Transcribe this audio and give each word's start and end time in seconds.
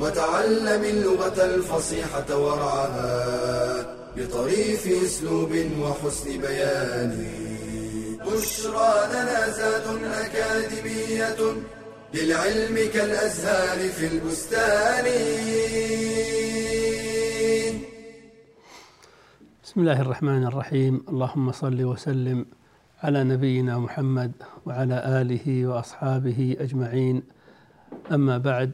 وتعلم 0.00 0.84
اللغة 0.84 1.44
الفصيحة 1.44 2.38
ورعاها 2.38 3.96
بطريف 4.16 4.86
أسلوب 5.04 5.52
وحسن 5.80 6.40
بيان. 6.40 7.12
بشرى 8.26 8.94
لنا 9.12 9.50
زاد 9.50 9.86
أكاديمية 10.04 11.36
للعلم 12.14 12.76
كالأزهار 12.94 13.88
في 13.88 14.06
البستان. 14.06 15.04
بسم 19.64 19.80
الله 19.80 20.00
الرحمن 20.00 20.46
الرحيم. 20.46 21.04
اللهم 21.08 21.52
صل 21.52 21.84
وسلم 21.84 22.46
على 23.02 23.24
نبينا 23.24 23.78
محمد 23.78 24.32
وعلى 24.66 25.02
آله 25.20 25.66
وأصحابه 25.66 26.56
أجمعين. 26.60 27.22
أما 28.12 28.38
بعد 28.38 28.72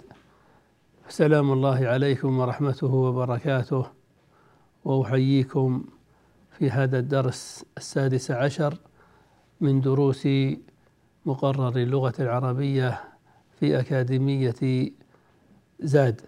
سلام 1.12 1.52
الله 1.52 1.87
عليكم 1.87 2.39
ورحمته 2.39 2.95
وبركاته. 2.95 3.87
وأحييكم 4.84 5.84
في 6.59 6.70
هذا 6.70 6.98
الدرس 6.98 7.64
السادس 7.77 8.31
عشر 8.31 8.78
من 9.61 9.81
دروس 9.81 10.28
مقرر 11.27 11.77
اللغة 11.77 12.14
العربية 12.20 13.01
في 13.61 13.81
أكاديمية 13.81 14.91
زاد. 15.81 16.20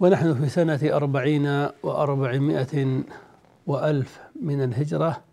ونحن 0.00 0.34
في 0.34 0.48
سنة 0.48 0.80
أربعين 0.84 1.68
وأربعمائة 1.82 3.02
وألف 3.66 4.20
من 4.42 4.64
الهجرة. 4.64 5.24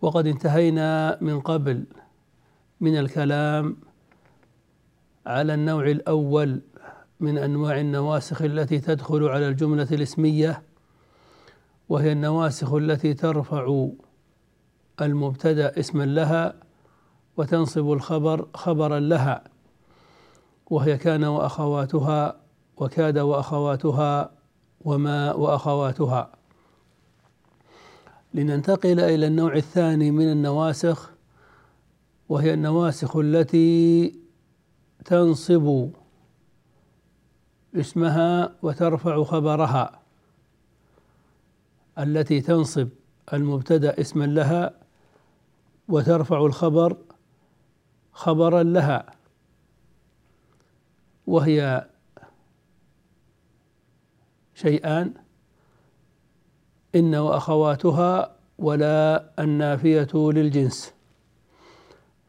وقد 0.00 0.26
انتهينا 0.26 1.18
من 1.20 1.40
قبل 1.40 1.84
من 2.80 2.98
الكلام 2.98 3.89
على 5.26 5.54
النوع 5.54 5.86
الأول 5.86 6.60
من 7.20 7.38
أنواع 7.38 7.80
النواسخ 7.80 8.42
التي 8.42 8.78
تدخل 8.78 9.24
على 9.24 9.48
الجملة 9.48 9.88
الاسمية 9.92 10.62
وهي 11.88 12.12
النواسخ 12.12 12.72
التي 12.72 13.14
ترفع 13.14 13.88
المبتدأ 15.00 15.78
اسما 15.80 16.04
لها 16.04 16.54
وتنصب 17.36 17.92
الخبر 17.92 18.48
خبرا 18.54 19.00
لها 19.00 19.44
وهي 20.70 20.96
كان 20.96 21.24
وأخواتها 21.24 22.36
وكاد 22.76 23.18
وأخواتها 23.18 24.30
وما 24.80 25.32
وأخواتها. 25.32 26.32
لننتقل 28.34 29.00
إلى 29.00 29.26
النوع 29.26 29.56
الثاني 29.56 30.10
من 30.10 30.32
النواسخ 30.32 31.10
وهي 32.28 32.54
النواسخ 32.54 33.16
التي 33.16 34.19
تنصب 35.04 35.90
اسمها 37.76 38.54
وترفع 38.62 39.22
خبرها. 39.24 40.00
التي 41.98 42.40
تنصب 42.40 42.88
المبتدأ 43.32 44.00
اسما 44.00 44.24
لها 44.24 44.74
وترفع 45.88 46.46
الخبر 46.46 46.96
خبرا 48.12 48.62
لها. 48.62 49.06
وهي 51.26 51.88
شيئان. 54.54 55.14
إن 56.94 57.14
وأخواتها 57.14 58.36
ولا 58.58 59.30
النافية 59.38 60.08
للجنس. 60.14 60.99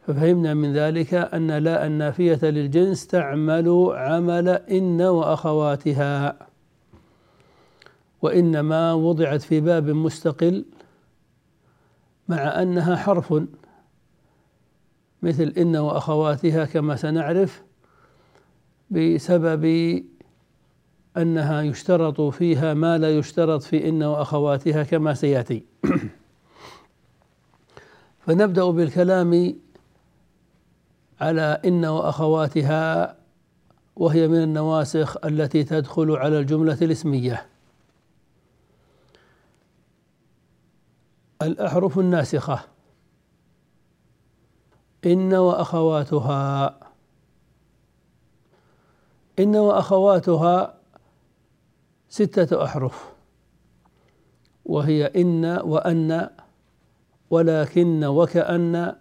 ففهمنا 0.08 0.54
من 0.54 0.74
ذلك 0.74 1.14
أن 1.14 1.52
لا 1.52 1.88
النافية 1.88 2.40
للجنس 2.44 3.08
تعمل 3.08 3.90
عمل 3.92 4.50
إن 4.50 5.02
وأخواتها 5.02 6.38
وإنما 8.22 8.94
وضعت 8.94 9.42
في 9.42 9.60
باب 9.60 9.90
مستقل 9.90 10.66
مع 12.28 12.62
أنها 12.62 12.96
حرف 12.96 13.34
مثل 15.22 15.54
إن 15.58 15.76
وأخواتها 15.76 16.66
كما 16.66 16.96
سنعرف 16.96 17.64
بسبب 18.90 19.66
أنها 21.18 21.62
يشترط 21.62 22.22
فيها 22.22 22.74
ما 22.74 22.98
لا 22.98 23.18
يشترط 23.18 23.64
في 23.64 23.90
إن 23.90 24.04
وأخواتها 24.04 24.84
كما 24.84 25.14
سيأتي. 25.14 25.66
فنبدأ 28.26 28.66
بالكلام 28.66 29.56
على 31.22 31.62
إن 31.66 31.86
وأخواتها 31.86 33.16
وهي 33.96 34.28
من 34.28 34.44
النواسخ 34.44 35.26
التي 35.26 35.64
تدخل 35.64 36.12
على 36.12 36.40
الجملة 36.40 36.78
الاسمية. 36.82 37.46
الأحرف 41.42 42.00
الناسخة. 42.00 42.60
إن 45.06 45.34
وأخواتها. 45.34 46.80
إن 49.40 49.56
وأخواتها 49.56 50.78
ستة 52.10 52.64
أحرف. 52.66 53.12
وهي 54.66 55.06
إن 55.06 55.46
وأن 55.46 56.30
ولكن 57.30 58.04
وكأن 58.04 58.96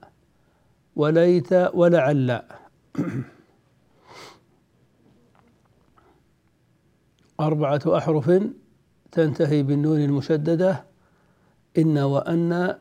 وليت 0.96 1.52
ولعل. 1.52 2.42
أربعة 7.40 7.80
أحرف 7.86 8.42
تنتهي 9.12 9.62
بالنون 9.62 10.00
المشددة. 10.04 10.84
إن 11.78 11.98
وأن. 11.98 12.78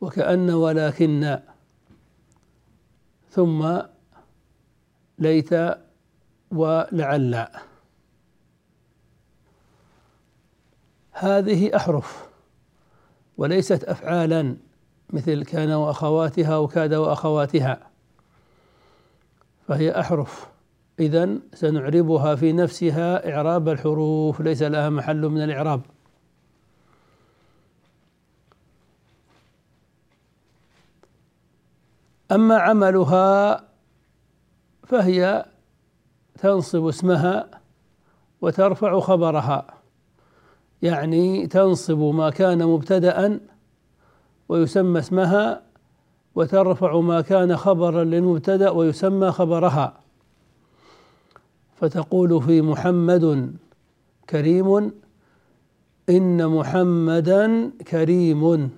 وكأن 0.00 0.50
ولكن. 0.50 1.38
ثم 3.30 3.80
ليت 5.18 5.50
ولعل. 6.50 7.46
هذه 11.12 11.76
أحرف 11.76 12.28
وليست 13.36 13.84
أفعالا. 13.84 14.56
مثل 15.12 15.44
كان 15.44 15.72
وأخواتها 15.72 16.56
وكاد 16.58 16.94
وأخواتها. 16.94 17.80
فهي 19.68 20.00
أحرف. 20.00 20.48
إذا 21.00 21.28
سنعربها 21.54 22.34
في 22.34 22.52
نفسها 22.52 23.34
إعراب 23.34 23.68
الحروف. 23.68 24.40
ليس 24.40 24.62
لها 24.62 24.90
محل 24.90 25.28
من 25.28 25.42
الإعراب. 25.42 25.80
أما 32.32 32.58
عملها 32.58 33.64
فهي 34.86 35.46
تنصب 36.38 36.86
اسمها 36.86 37.60
وترفع 38.40 39.00
خبرها. 39.00 39.66
يعني 40.82 41.46
تنصب 41.46 41.98
ما 41.98 42.30
كان 42.30 42.66
مبتدأ 42.66 43.40
ويسمى 44.52 44.98
اسمها 44.98 45.62
وترفع 46.34 47.00
ما 47.00 47.20
كان 47.20 47.56
خبرا 47.56 48.04
للمبتدأ 48.04 48.70
ويسمى 48.70 49.30
خبرها. 49.30 50.00
فتقول 51.76 52.42
في 52.42 52.62
محمد 52.62 53.56
كريم 54.30 54.92
إن 56.08 56.48
محمدا 56.48 57.70
كريم. 57.88 58.70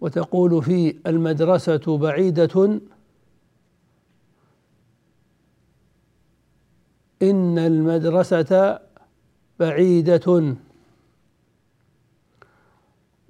وتقول 0.00 0.62
في 0.62 0.96
المدرسة 1.06 1.98
بعيدة 1.98 2.80
إن 7.22 7.58
المدرسة 7.58 8.78
بعيدة. 9.60 10.54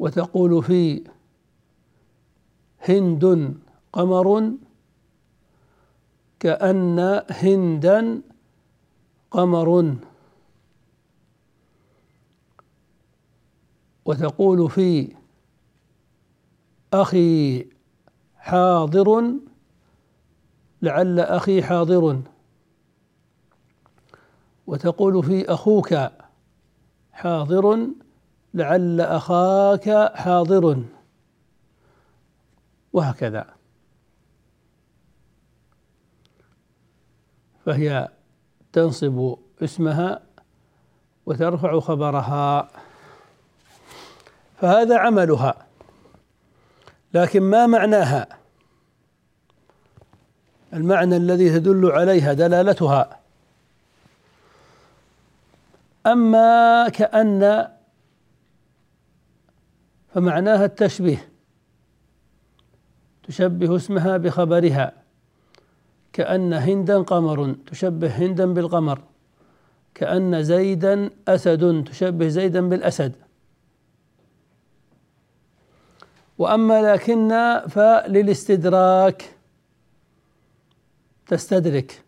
وتقول 0.02 0.62
في 0.62 1.04
هند 2.78 3.54
قمر 3.93 4.52
كأن 6.40 7.22
هندا 7.31 8.22
قمر. 9.31 9.96
وتقول 14.04 14.70
في 14.70 15.14
أخي 16.93 17.66
حاضر 18.37 19.32
لعل 20.82 21.20
أخي 21.20 21.62
حاضر. 21.62 22.22
وتقول 24.66 25.22
في 25.22 25.52
أخوك 25.52 25.94
حاضر. 27.12 27.93
لعل 28.54 29.00
أخاك 29.00 30.12
حاضر. 30.14 30.82
وهكذا. 32.93 33.46
فهي 37.66 38.08
تنصب 38.72 39.34
اسمها 39.62 40.22
وترفع 41.26 41.81
خبرها. 41.81 42.69
فهذا 44.60 44.98
عملها. 44.98 45.66
لكن 47.14 47.43
ما 47.43 47.66
معناها؟ 47.66 48.28
المعنى 50.72 51.16
الذي 51.16 51.50
تدل 51.50 51.90
عليها 51.90 52.32
دلالتها. 52.32 53.20
أما 56.06 56.88
كأن 56.88 57.69
فمعناها 60.14 60.64
التشبيه. 60.64 61.29
تشبه 63.23 63.76
اسمها 63.76 64.17
بخبرها. 64.17 64.93
كأن 66.12 66.53
هندا 66.53 66.99
قمر 67.03 67.55
تشبه 67.67 68.09
هندا 68.09 68.47
بالقمر. 68.55 69.03
كأن 69.94 70.43
زيدا 70.43 71.11
أسد 71.29 71.85
تشبه 71.85 72.29
زيدا 72.29 72.69
بالأسد. 72.69 73.12
وأما 76.38 76.93
لكن 76.93 77.29
فللاستدراك 77.69 79.35
تستدرك. 81.26 82.05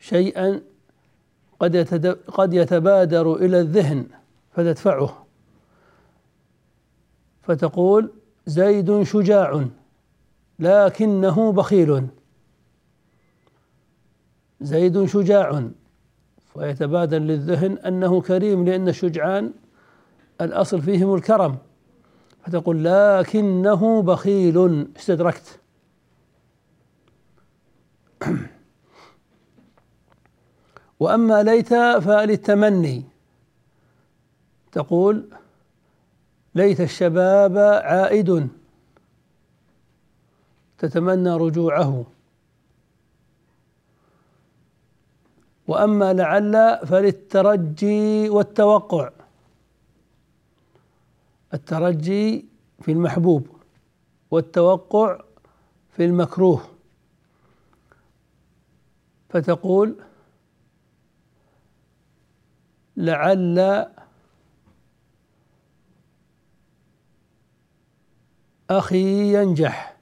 شيئا 0.00 0.60
قد 1.60 1.76
قد 2.28 2.54
يتبادر 2.54 3.34
إلى 3.34 3.60
الذهن 3.60 4.06
فتدفعه. 4.52 5.23
فتقول 7.46 8.12
زيد 8.46 9.02
شجاع 9.02 9.66
لكنه 10.58 11.52
بخيل. 11.52 12.06
زيد 14.60 15.04
شجاع 15.04 15.68
ويتبادر 16.54 17.18
للذهن 17.18 17.78
أنه 17.78 18.20
كريم 18.20 18.64
لأن 18.64 18.88
الشجعان 18.88 19.52
الأصل 20.40 20.82
فيهم 20.82 21.14
الكرم. 21.14 21.58
فتقول 22.42 22.84
لكنه 22.84 24.02
بخيل. 24.02 24.88
استدركت. 24.96 25.60
وأما 31.00 31.42
ليت 31.42 31.74
فللتمني. 31.74 33.04
تقول 34.72 35.28
ليت 36.54 36.80
الشباب 36.80 37.58
عائد. 37.58 38.48
تتمنى 40.78 41.30
رجوعه. 41.30 42.04
وأما 45.68 46.12
لعل 46.12 46.78
فللترجي 46.86 48.28
والتوقع. 48.28 49.10
الترجي 51.54 52.44
في 52.80 52.92
المحبوب 52.92 53.46
والتوقع 54.30 55.20
في 55.96 56.04
المكروه. 56.04 56.62
فتقول 59.28 59.96
لعل 62.96 63.86
أخي 68.70 69.34
ينجح. 69.34 69.96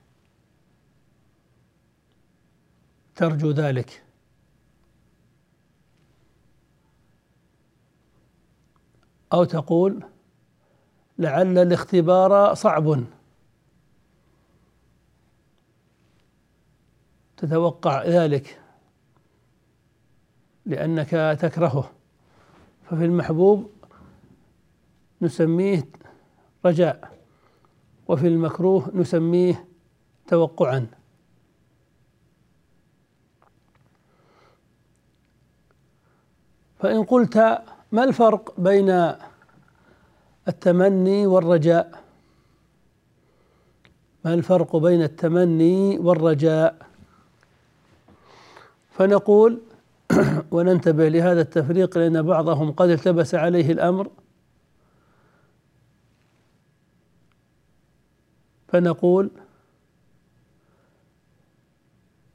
ترجو 3.16 3.50
ذلك. 3.50 4.02
أو 9.32 9.44
تقول 9.44 10.04
لعل 11.18 11.58
الاختبار 11.58 12.54
صعب. 12.54 13.04
تتوقع 17.36 18.04
ذلك 18.04 18.60
لأنك 20.66 21.10
تكرهه. 21.40 21.90
ففي 22.84 23.04
المحبوب 23.04 23.70
نسميه 25.22 25.88
رجاء. 26.66 27.21
وفي 28.08 28.26
المكروه 28.26 28.90
نسميه 28.94 29.64
توقعا. 30.28 30.86
فإن 36.78 37.04
قلت 37.04 37.36
ما 37.92 38.04
الفرق 38.04 38.60
بين 38.60 39.14
التمني 40.48 41.26
والرجاء؟ 41.26 42.02
ما 44.24 44.34
الفرق 44.34 44.76
بين 44.76 45.02
التمني 45.02 45.98
والرجاء؟ 45.98 46.76
فنقول 48.90 49.60
وننتبه 50.52 51.08
لهذا 51.08 51.40
التفريق 51.40 51.98
لأن 51.98 52.22
بعضهم 52.22 52.72
قد 52.72 52.88
التبس 52.88 53.34
عليه 53.34 53.72
الأمر 53.72 54.08
فنقول 58.72 59.30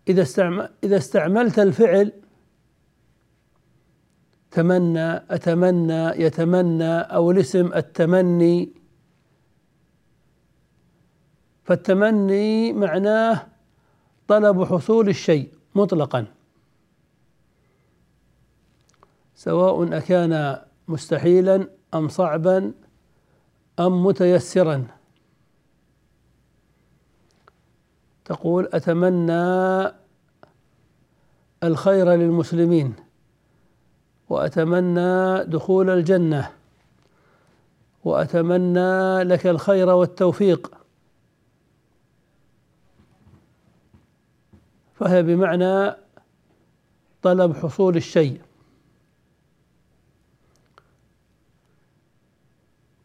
إذا 0.10 0.25
إذا 0.84 0.98
استعملت 0.98 1.60
الفعل 1.60 2.11
تمنى 4.52 5.16
أتمنى 5.16 6.23
يتمنى 6.23 6.94
أو 7.00 7.31
الاسم 7.31 7.73
التمني 7.73 8.73
فالتمني 11.64 12.73
معناه 12.73 13.47
طلب 14.28 14.64
حصول 14.64 15.09
الشيء 15.09 15.54
مطلقا. 15.76 16.26
سواء 19.35 19.97
أكان 19.97 20.61
مستحيلا 20.88 21.69
أم 21.94 22.07
صعبا 22.07 22.71
أم 23.80 24.06
متيسرا. 24.06 24.96
تقول 28.28 28.69
أتمنى 28.74 29.92
الخير 31.64 32.14
للمسلمين 32.14 32.94
وأتمنى 34.30 35.44
دخول 35.44 35.90
الجنة 35.90 36.52
وأتمنى 38.04 39.24
لك 39.24 39.48
الخير 39.48 39.90
والتوفيق. 39.90 40.72
فهي 44.96 45.24
بمعنى 45.24 45.96
طلب 47.22 47.56
حصول 47.56 47.96
الشيء. 47.96 48.42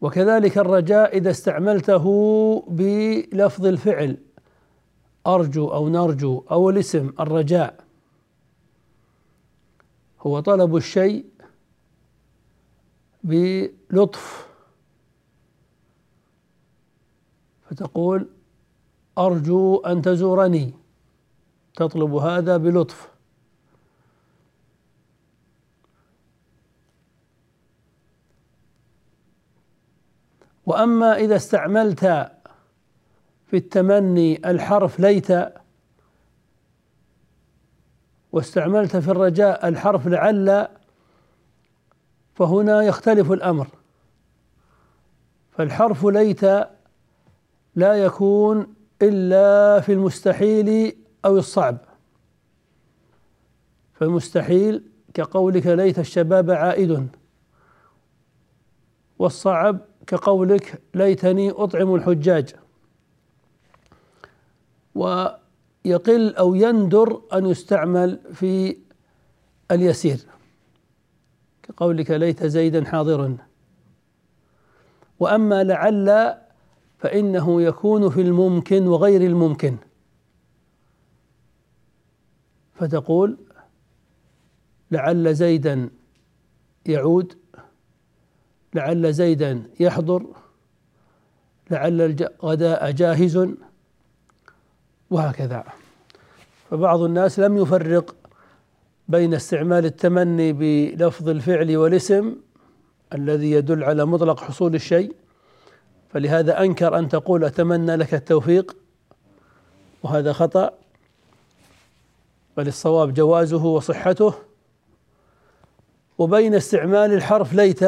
وكذلك 0.01 0.59
الرجاء 0.59 1.17
إذا 1.17 1.31
استعملته 1.31 2.05
بلفظ 2.69 3.67
الفعل. 3.67 4.17
أرجو 5.27 5.69
أو 5.69 5.89
نرجو 5.89 6.45
أو 6.51 6.71
الاسم 6.71 7.13
الرجاء. 7.21 7.85
هو 10.21 10.41
طلب 10.41 10.77
الشيء 10.77 11.27
بلطف. 13.25 14.49
فتقول 17.71 18.29
أرجو 19.19 19.77
أن 19.77 20.03
تزورني. 20.03 20.75
تطلب 21.77 22.15
هذا 22.15 22.57
بلطف. 22.57 23.13
وأما 30.67 31.17
إذا 31.17 31.37
استعملت 31.37 32.33
في 33.53 33.59
التمني 33.59 34.51
الحرف 34.51 35.01
ليت 35.01 35.29
واستعملت 38.33 38.97
في 38.97 39.09
الرجاء 39.11 39.69
الحرف 39.69 40.09
لعل 40.09 40.69
فهنا 42.35 42.83
يختلف 42.83 43.33
الأمر. 43.33 43.69
فالحرف 45.51 46.05
ليت 46.05 46.45
لا 47.75 47.95
يكون 47.95 48.75
إلا 49.03 49.81
في 49.81 49.93
المستحيل 49.93 50.97
أو 51.25 51.39
الصعب. 51.39 51.79
فالمستحيل 53.95 54.83
كقولك 55.15 55.67
ليت 55.67 55.99
الشباب 55.99 56.51
عائد 56.51 57.09
والصعب 59.19 59.79
كقولك 60.07 60.83
ليتني 60.95 61.51
أطعم 61.51 61.95
الحجاج. 61.95 62.62
ويقل 64.95 66.35
أو 66.35 66.55
يندر 66.55 67.23
أن 67.33 67.47
يستعمل 67.47 68.19
في 68.33 68.77
اليسير. 69.71 70.19
كقولك 71.63 72.11
ليت 72.11 72.47
زيدا 72.47 72.85
حاضرا. 72.85 73.37
وأما 75.21 75.65
لعل 75.65 76.35
فإنه 76.99 77.63
يكون 77.63 78.11
في 78.11 78.21
الممكن 78.21 78.87
وغير 78.87 79.21
الممكن. 79.21 79.77
فتقول 82.75 83.39
لعل 84.91 85.35
زيدا 85.35 85.91
يعود 86.87 87.39
لعل 88.75 89.13
زيدا 89.13 89.63
يحضر 89.81 90.27
لعل 91.71 92.01
الغداء 92.01 92.91
جاهز. 92.91 93.49
وهكذا. 95.13 95.65
فبعض 96.71 97.01
الناس 97.01 97.39
لم 97.39 97.57
يفرق 97.57 98.15
بين 99.09 99.35
استعمال 99.35 99.85
التمني 99.85 100.53
بلفظ 100.53 101.29
الفعل 101.29 101.77
والاسم 101.77 102.37
الذي 103.15 103.51
يدل 103.51 103.85
على 103.85 104.05
مطلق 104.05 104.41
حصول 104.41 104.75
الشيء 104.75 105.15
فلهذا 106.13 106.61
أنكر 106.61 106.99
أن 106.99 107.09
تقول 107.09 107.45
أتمنى 107.45 107.97
لك 107.97 108.15
التوفيق 108.15 108.77
وهذا 110.03 110.33
خطأ 110.33 110.71
بل 112.57 112.69
الصواب 112.69 113.15
جوازه 113.15 113.65
وصحته. 113.65 114.35
وبين 116.19 116.55
استعمال 116.55 117.13
الحرف 117.13 117.53
ليت 117.53 117.81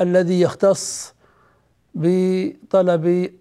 الذي 0.00 0.40
يختص 0.40 1.14
بطلب 1.94 3.34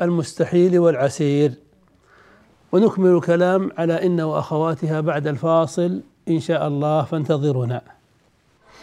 المستحيل 0.00 0.78
والعسير. 0.78 1.61
ونكمل 2.72 3.16
الكلام 3.16 3.70
على 3.78 4.06
إن 4.06 4.20
وأخواتها 4.20 5.00
بعد 5.00 5.26
الفاصل 5.26 6.02
إن 6.28 6.40
شاء 6.40 6.68
الله 6.68 7.04
فانتظرونا. 7.04 7.82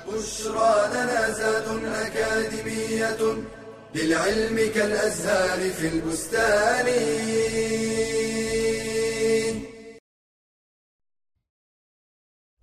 بشرى 0.08 0.88
لنا 0.93 1.29
زاد 1.29 1.84
أكاديمية 1.86 3.22
للعلم 3.96 4.72
كالأزهار 4.75 5.69
في 5.69 5.88
البستان. 5.88 6.88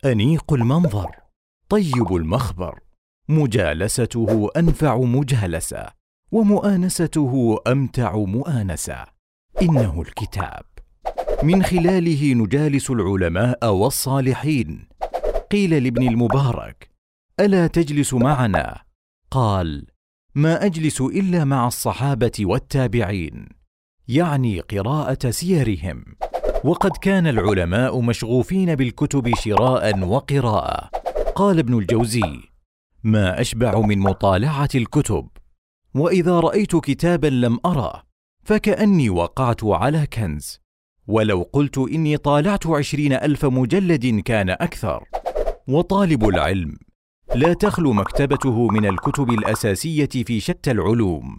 أنيق 0.05 0.53
المنظر 0.53 1.11
طيب 1.69 2.17
المخبر 2.17 2.81
مجالسته 3.29 4.51
أنفع 4.57 4.97
مجالسة 4.97 5.87
ومؤانسته 6.33 7.59
أمتع 7.67 8.17
مؤانسة. 8.17 9.05
إنه 9.63 10.03
الكتاب. 10.03 10.76
من 11.43 11.63
خلاله 11.63 12.35
نجالس 12.35 12.91
العلماء 12.91 13.73
والصالحين. 13.73 14.89
قيل 15.51 15.85
لابن 15.85 16.09
المبارك 16.09 16.91
ألا 17.41 17.67
تجلس 17.67 18.15
معنا؟ 18.15 18.83
قال 19.31 19.87
ما 20.35 20.65
أجلس 20.65 21.01
إلا 21.01 21.45
مع 21.45 21.67
الصحابة 21.67 22.33
والتابعين 22.41 23.49
يعني 24.09 24.61
قراءة 24.61 25.31
سيرهم. 25.31 26.05
وقد 26.65 26.91
كان 26.97 27.27
العلماء 27.27 28.01
مشغوفين 28.01 28.75
بالكتب 28.75 29.35
شراء 29.35 29.99
وقراءة. 30.05 30.91
قال 31.35 31.59
ابن 31.59 31.79
الجوزي 31.79 32.41
ما 33.05 33.41
أشبع 33.41 33.81
من 33.81 33.99
مطالعة 33.99 34.69
الكتب 34.75 35.29
وإذا 35.95 36.41
رأيت 36.41 36.77
كتابا 36.77 37.27
لم 37.27 37.59
اره 37.67 38.03
فكأني 38.45 39.11
وقعت 39.11 39.65
على 39.65 40.07
كنز. 40.07 40.66
ولو 41.07 41.43
قلت 41.53 41.79
إني 41.79 42.17
طالعت 42.17 42.67
عشرين 42.67 43.13
ألف 43.13 43.45
مجلد 43.45 44.21
كان 44.21 44.51
أكثر. 44.51 45.05
وطالب 45.69 46.29
العلم 46.29 46.77
لا 47.35 47.53
تخلو 47.53 47.93
مكتبته 47.93 48.69
من 48.69 48.87
الكتب 48.87 49.31
الأساسية 49.31 50.09
في 50.09 50.41
شتى 50.41 50.71
العلوم. 50.71 51.39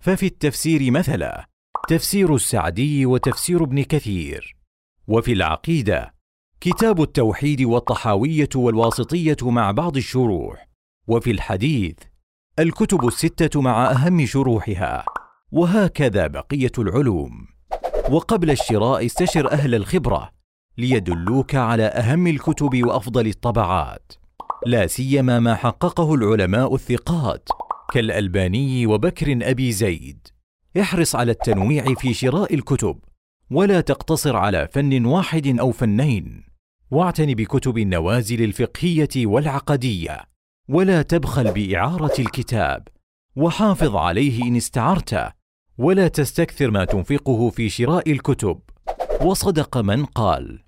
ففي 0.00 0.26
التفسير 0.26 0.90
مثلا 0.90 1.46
تفسير 1.88 2.34
السعدي 2.34 3.06
وتفسير 3.06 3.64
ابن 3.64 3.82
كثير. 3.82 4.56
وفي 5.08 5.32
العقيدة 5.32 6.14
كتاب 6.60 7.02
التوحيد 7.02 7.62
والطحاوية 7.62 8.48
والواسطية 8.56 9.36
مع 9.42 9.70
بعض 9.70 9.96
الشروح. 9.96 10.68
وفي 11.08 11.30
الحديث 11.30 11.96
الكتب 12.58 13.06
الستة 13.06 13.60
مع 13.60 13.90
أهم 13.90 14.26
شروحها. 14.26 15.04
وهكذا 15.52 16.26
بقية 16.26 16.72
العلوم. 16.78 17.55
وقبل 18.10 18.50
الشراء 18.50 19.06
استشر 19.06 19.50
أهل 19.52 19.74
الخبرة 19.74 20.30
ليدلوك 20.78 21.54
على 21.54 21.84
أهم 21.84 22.26
الكتب 22.26 22.86
وأفضل 22.86 23.26
الطبعات. 23.26 24.12
لا 24.66 24.86
سيما 24.86 25.40
ما 25.40 25.54
حققه 25.54 26.14
العلماء 26.14 26.74
الثقات 26.74 27.48
كالألباني 27.92 28.86
وبكر 28.86 29.38
أبي 29.42 29.72
زيد. 29.72 30.28
احرص 30.80 31.16
على 31.16 31.32
التنويع 31.32 31.94
في 31.94 32.14
شراء 32.14 32.54
الكتب 32.54 32.98
ولا 33.50 33.80
تقتصر 33.80 34.36
على 34.36 34.68
فن 34.72 35.06
واحد 35.06 35.58
أو 35.60 35.70
فنين. 35.70 36.42
واعتن 36.90 37.34
بكتب 37.34 37.78
النوازل 37.78 38.42
الفقهية 38.44 39.26
والعقدية 39.26 40.24
ولا 40.68 41.02
تبخل 41.02 41.52
بإعارة 41.52 42.14
الكتاب. 42.18 42.88
وحافظ 43.36 43.96
عليه 43.96 44.42
إن 44.42 44.56
استعرته 44.56 45.32
ولا 45.78 46.08
تستكثر 46.08 46.70
ما 46.70 46.84
تنفقه 46.84 47.50
في 47.50 47.68
شراء 47.68 48.12
الكتب. 48.12 48.60
وصدق 49.22 49.78
من 49.78 50.04
قال 50.04 50.64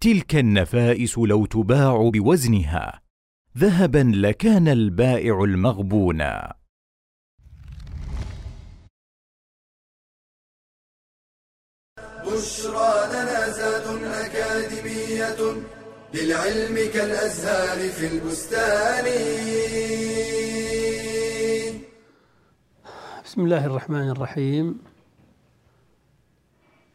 تلك 0.00 0.36
النفائس 0.36 1.18
لو 1.18 1.46
تباع 1.46 2.10
بوزنها 2.14 3.02
ذهبا 3.58 4.12
لكان 4.14 4.68
البائع 4.68 5.44
المغبونا 5.44 6.54
بشرى 12.26 13.06
لنا 13.12 13.48
زاد 13.50 14.02
أكاديمية 14.04 15.36
للعلم 16.14 16.92
كالأزهار 16.94 17.88
في 17.88 18.06
البستان. 18.06 19.06
بسم 23.36 23.44
الله 23.44 23.66
الرحمن 23.66 24.08
الرحيم. 24.10 24.78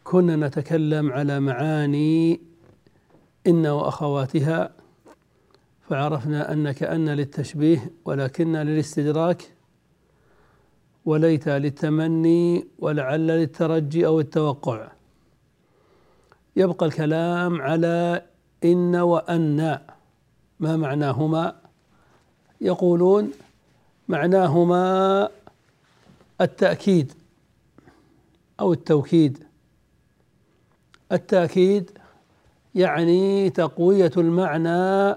كنا 0.04 0.36
نتكلم 0.36 1.12
على 1.12 1.40
معاني 1.40 2.42
إن 3.48 3.68
وأخواتها 3.68 4.72
فعرفنا 5.90 6.54
أن 6.54 6.72
كأن 6.72 7.10
للتشبيه 7.10 7.92
ولكن 8.06 8.56
للاستدراك 8.56 9.54
وليت 11.06 11.50
للتمني 11.50 12.68
ولعل 12.80 13.28
للترجي 13.28 14.06
أو 14.06 14.20
التوقع. 14.20 14.92
يبقى 16.56 16.86
الكلام 16.86 17.62
على 17.62 18.26
إن 18.64 18.96
وأن 18.96 19.80
ما 20.60 20.78
معناهما؟ 20.78 21.56
يقولون 22.62 23.32
معناهما 24.08 25.30
التأكيد 26.42 27.14
أو 28.60 28.74
التوكيد. 28.74 29.44
التأكيد 31.12 31.92
يعني 32.76 33.50
تقوية 33.50 34.12
المعنى 34.18 35.16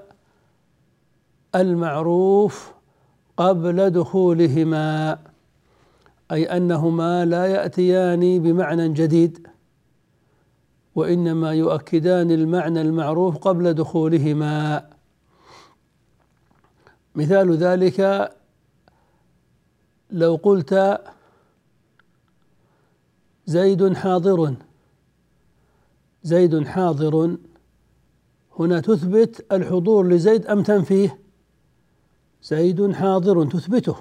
المعروف 1.55 2.73
قبل 3.37 3.91
دخولهما 3.91 5.19
أي 6.33 6.45
أنهما 6.45 7.25
لا 7.25 7.47
يأتيان 7.47 8.43
بمعنى 8.43 8.89
جديد 8.89 9.47
وإنما 10.95 11.53
يؤكدان 11.53 12.31
المعنى 12.31 12.81
المعروف 12.81 13.37
قبل 13.37 13.75
دخولهما. 13.75 14.87
مثال 17.15 17.57
ذلك 17.57 18.31
لو 20.15 20.35
قلت 20.37 21.01
زيد 23.47 23.93
حاضر 23.93 24.55
زيد 26.23 26.67
حاضر. 26.67 27.37
هنا 28.59 28.81
تثبت 28.81 29.47
الحضور 29.53 30.09
لزيد 30.09 30.47
أم 30.47 30.63
تنفيه؟ 30.63 31.19
زيد 32.43 32.93
حاضر 32.93 33.45
تثبته. 33.51 33.97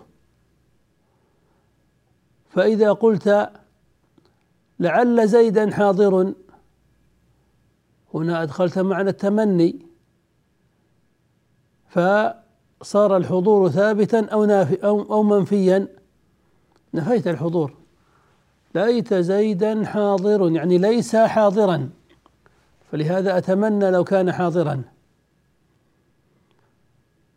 فإذا 2.49 2.91
قلت 2.91 3.51
لعل 4.79 5.27
زيدا 5.27 5.71
حاضر 5.71 6.33
هنا 8.13 8.43
أدخلت 8.43 8.79
معنى 8.79 9.09
التمني. 9.09 9.85
فصار 11.89 13.17
الحضور 13.17 13.69
ثابتا 13.69 14.25
أو 14.25 14.45
نافي 14.45 14.75
أو, 14.75 15.01
أو 15.01 15.23
منفيا. 15.23 16.02
نفيت 16.93 17.27
الحضور. 17.27 17.73
ليت 18.75 19.13
زيدا 19.13 19.85
حاضر 19.85 20.51
يعني 20.51 20.77
ليس 20.77 21.15
حاضرا. 21.15 21.89
فلهذا 22.91 23.37
أتمنى 23.37 23.91
لو 23.91 24.03
كان 24.03 24.31
حاضرا. 24.31 24.81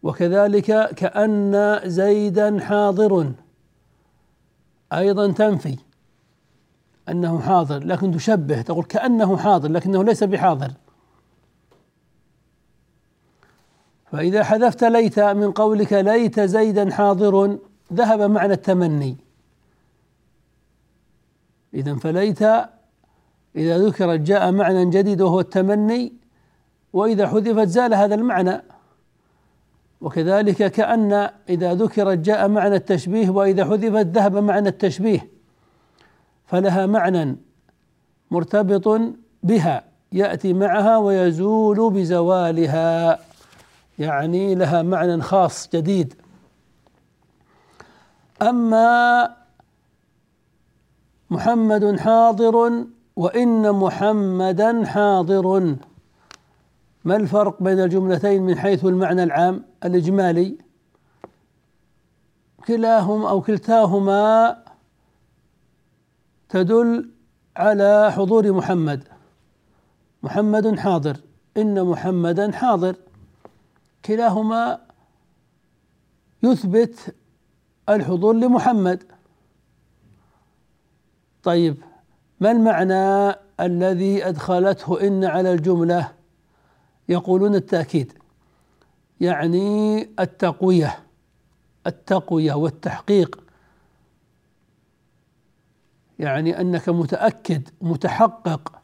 وكذلك 0.02 0.94
كأن 0.94 1.80
زيدا 1.84 2.60
حاضر. 2.60 3.32
أيضا 4.92 5.32
تنفي 5.32 5.76
أنه 7.08 7.40
حاضر 7.40 7.84
لكن 7.84 8.12
تشبه 8.12 8.62
تقول 8.62 8.84
كأنه 8.84 9.36
حاضر 9.36 9.68
لكنه 9.68 10.04
ليس 10.04 10.24
بحاضر. 10.24 10.72
فإذا 14.12 14.44
حذفت 14.44 14.84
ليت 14.84 15.20
من 15.20 15.52
قولك 15.52 15.92
ليت 15.92 16.40
زيدا 16.40 16.90
حاضر 16.90 17.58
ذهب 17.92 18.20
معنى 18.20 18.52
التمني. 18.52 19.25
إذا 21.74 21.94
فليت 21.94 22.42
إذا 23.56 23.78
ذكرت 23.78 24.20
جاء 24.20 24.52
معنى 24.52 24.90
جديد 24.90 25.20
وهو 25.20 25.40
التمني 25.40 26.12
وإذا 26.92 27.28
حذفت 27.28 27.68
زال 27.68 27.94
هذا 27.94 28.14
المعنى. 28.14 28.62
وكذلك 30.00 30.72
كأن 30.72 31.30
إذا 31.48 31.74
ذكرت 31.74 32.18
جاء 32.18 32.48
معنى 32.48 32.76
التشبيه 32.76 33.30
وإذا 33.30 33.64
حذفت 33.64 34.06
ذهب 34.06 34.36
معنى 34.36 34.68
التشبيه 34.68 35.28
فلها 36.46 36.86
معنى 36.86 37.36
مرتبط 38.30 39.00
بها 39.42 39.84
يأتي 40.12 40.52
معها 40.52 40.96
ويزول 40.96 41.90
بزوالها. 41.90 43.18
يعني 43.98 44.54
لها 44.54 44.82
معنى 44.82 45.22
خاص 45.22 45.68
جديد. 45.74 46.14
أما 48.42 49.35
محمد 51.30 52.00
حاضر 52.00 52.86
وإن 53.16 53.72
محمدا 53.72 54.84
حاضر. 54.84 55.76
ما 57.04 57.16
الفرق 57.16 57.62
بين 57.62 57.80
الجملتين 57.80 58.42
من 58.42 58.58
حيث 58.58 58.84
المعنى 58.84 59.22
العام 59.22 59.64
الإجمالي؟ 59.84 60.58
كلاهما 62.66 63.30
أو 63.30 63.40
كلتاهما 63.40 64.56
تدل 66.48 67.10
على 67.56 68.12
حضور 68.12 68.52
محمد. 68.52 69.04
محمد 70.22 70.78
حاضر 70.78 71.16
إن 71.56 71.84
محمدا 71.84 72.52
حاضر. 72.52 72.96
كلاهما 74.04 74.80
يثبت 76.42 77.14
الحضور 77.88 78.34
لمحمد. 78.34 79.15
طيب 81.46 81.76
ما 82.40 82.50
المعنى 82.50 83.36
الذي 83.60 84.28
أدخلته 84.28 85.06
إن 85.06 85.24
على 85.24 85.52
الجملة؟ 85.52 86.12
يقولون 87.08 87.54
التأكيد. 87.54 88.12
يعني 89.20 90.00
التقوية 90.20 90.98
التقوية 91.86 92.52
والتحقيق. 92.52 93.44
يعني 96.18 96.60
أنك 96.60 96.88
متأكد 96.88 97.68
متحقق 97.80 98.82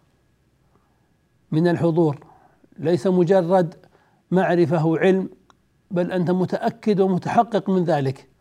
من 1.52 1.68
الحضور. 1.68 2.26
ليس 2.78 3.06
مجرد 3.06 3.74
معرفة 4.30 4.86
وعلم 4.86 5.30
بل 5.90 6.12
أنت 6.12 6.30
متأكد 6.30 7.00
ومتحقق 7.00 7.70
من 7.70 7.84
ذلك. 7.84 8.31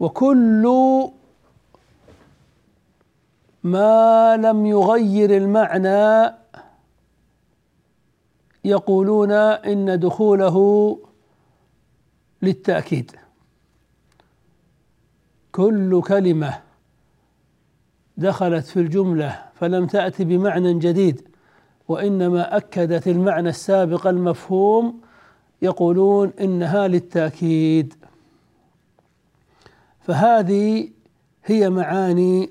وكل 0.00 0.64
ما 3.64 4.36
لم 4.36 4.66
يغير 4.66 5.36
المعنى 5.36 6.34
يقولون 8.64 9.32
إن 9.32 9.98
دخوله 9.98 10.98
للتأكيد. 12.42 13.10
كل 15.52 16.02
كلمة 16.02 16.60
دخلت 18.16 18.66
في 18.66 18.80
الجملة 18.80 19.42
فلم 19.54 19.86
تات 19.86 20.22
بمعنى 20.22 20.78
جديد 20.78 21.28
وإنما 21.88 22.56
أكدت 22.56 23.08
المعنى 23.08 23.48
السابق 23.48 24.06
المفهوم 24.06 25.00
يقولون 25.62 26.32
إنها 26.40 26.88
للتأكيد. 26.88 27.94
فهذه 30.10 30.90
هي 31.44 31.70
معاني 31.70 32.50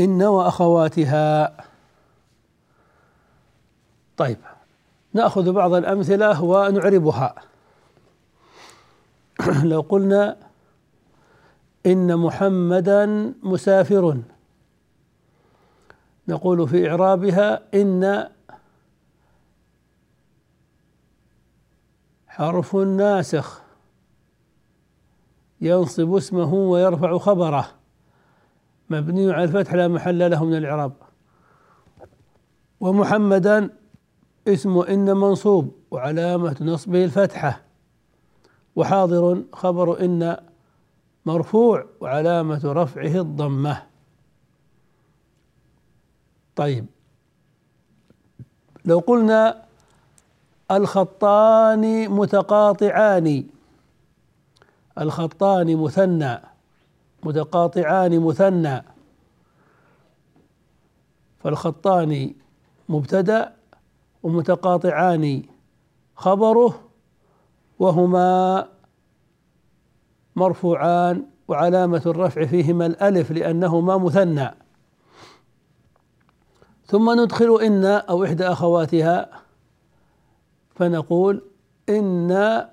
إن 0.00 0.22
وأخواتها. 0.22 1.56
طيب 4.16 4.38
نأخذ 5.12 5.52
بعض 5.52 5.74
الأمثلة 5.74 6.42
ونعربها. 6.42 7.34
لو 9.64 9.80
قلنا 9.80 10.36
إن 11.86 12.16
محمدا 12.16 13.34
مسافر. 13.42 14.18
نقول 16.28 16.68
في 16.68 16.90
إعرابها 16.90 17.62
إن 17.74 18.28
حرف 22.28 22.76
ناسخ. 22.76 23.63
ينصب 25.64 26.14
اسمه 26.14 26.54
ويرفع 26.54 27.18
خبره. 27.18 27.68
مبني 28.90 29.32
على 29.32 29.44
الفتح 29.44 29.74
لا 29.74 29.88
محل 29.88 30.30
له 30.30 30.44
من 30.44 30.56
الإعراب. 30.56 30.92
ومحمدا 32.80 33.70
اسم 34.48 34.78
إن 34.78 35.16
منصوب 35.16 35.74
وعلامة 35.90 36.56
نصبه 36.60 37.04
الفتحة. 37.04 37.60
وحاضر 38.76 39.42
خبر 39.52 40.04
إن 40.04 40.36
مرفوع 41.26 41.86
وعلامة 42.00 42.60
رفعه 42.64 43.20
الضمة. 43.20 43.82
طيب. 46.56 46.86
لو 48.84 48.98
قلنا 48.98 49.64
الخطان 50.70 52.08
متقاطعان 52.08 53.46
الخطان 54.98 55.76
مثنى 55.76 56.40
متقاطعان 57.22 58.20
مثنى. 58.20 58.84
فالخطان 61.38 62.34
مبتدأ 62.88 63.56
ومتقاطعان 64.22 65.42
خبره 66.16 66.80
وهما 67.78 68.68
مرفوعان 70.36 71.26
وعلامة 71.48 72.02
الرفع 72.06 72.44
فيهما 72.44 72.86
الألف 72.86 73.30
لأنهما 73.30 73.98
مثنى. 73.98 74.50
ثم 76.86 77.20
ندخل 77.20 77.60
إن 77.62 77.84
أو 77.84 78.24
إحدى 78.24 78.46
أخواتها 78.46 79.30
فنقول 80.74 81.42
إن 81.88 82.66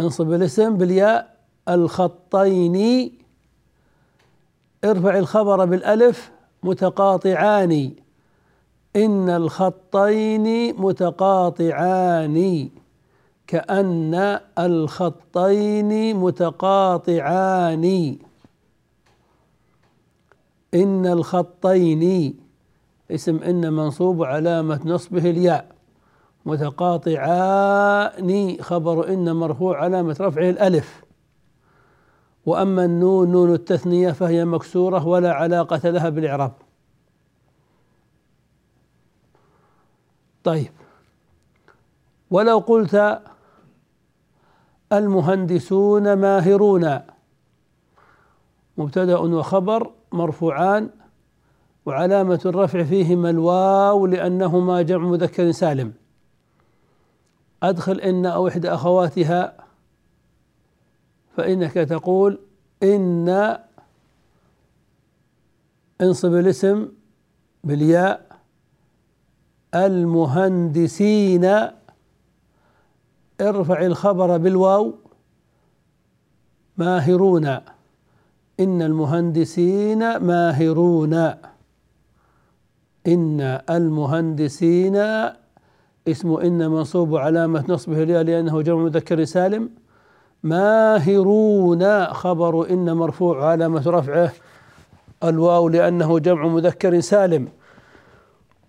انصب 0.00 0.32
الاسم 0.32 0.76
بالياء 0.76 1.36
الخطين. 1.68 3.10
ارفع 4.84 5.18
الخبر 5.18 5.64
بالالف 5.64 6.30
متقاطعان. 6.62 7.92
إن 8.96 9.28
الخطين 9.28 10.76
متقاطعان. 10.76 12.68
كأن 13.46 14.40
الخطين 14.58 16.16
متقاطعان. 16.16 18.16
إن 20.74 21.06
الخطين 21.06 22.34
اسم 23.10 23.36
إن 23.36 23.72
منصوب 23.72 24.24
علامة 24.24 24.80
نصبه 24.84 25.30
الياء. 25.30 25.77
متقاطعان 26.48 28.30
خبر 28.60 29.08
إن 29.12 29.36
مرفوع 29.36 29.84
علامة 29.84 30.16
رفعه 30.20 30.50
الألف. 30.50 31.04
وأما 32.46 32.84
النون 32.84 33.32
نون 33.32 33.54
التثنية 33.54 34.12
فهي 34.12 34.44
مكسورة 34.44 35.06
ولا 35.06 35.32
علاقة 35.32 35.90
لها 35.90 36.08
بالإعراب. 36.08 36.52
طيب. 40.44 40.72
ولو 42.30 42.58
قلت 42.58 43.20
المهندسون 44.92 46.12
ماهرون. 46.12 47.00
مبتدا 48.78 49.18
وخبر 49.18 49.90
مرفوعان 50.12 50.90
وعلامة 51.86 52.40
الرفع 52.46 52.82
فيهما 52.82 53.30
الواو 53.30 54.06
لأنهما 54.06 54.82
جمع 54.82 55.08
مذكر 55.08 55.50
سالم. 55.50 56.07
أدخل 57.62 58.00
إن 58.00 58.26
أو 58.26 58.48
إحدى 58.48 58.70
أخواتها. 58.70 59.56
فإنك 61.36 61.72
تقول 61.72 62.38
إن 62.82 63.58
انصب 66.00 66.34
الاسم 66.34 66.88
بالياء 67.64 68.38
المهندسين. 69.74 71.44
ارفع 73.40 73.86
الخبر 73.86 74.36
بالواو. 74.36 74.94
ماهرون. 76.76 77.46
إن 78.60 78.82
المهندسين 78.82 80.16
ماهرون. 80.16 81.14
إن 83.06 83.40
المهندسين 83.70 84.96
اسم 86.10 86.34
إن 86.34 86.70
منصوب 86.70 87.16
علامة 87.16 87.64
نصبه 87.68 88.02
الياء 88.02 88.22
لأنه 88.22 88.62
جمع 88.62 88.76
مذكر 88.76 89.24
سالم. 89.24 89.70
ماهرون 90.42 92.04
خبر 92.04 92.70
إن 92.70 92.92
مرفوع 92.92 93.46
علامة 93.50 93.82
رفعه 93.86 94.32
الواو 95.24 95.68
لأنه 95.68 96.18
جمع 96.18 96.46
مذكر 96.46 97.00
سالم. 97.00 97.48